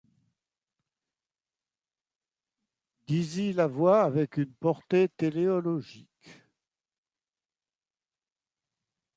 [3.05, 6.09] Deasy la voit avec une portée téléologique.